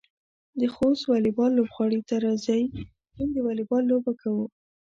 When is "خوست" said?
0.73-1.03